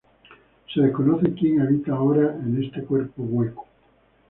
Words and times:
Se 0.73 0.81
desconoce 0.81 1.31
quien 1.35 1.61
habita 1.61 1.91
ahora 1.93 2.33
en 2.35 2.63
este 2.63 2.83
cuerpo 2.83 3.21
hueco. 3.21 3.67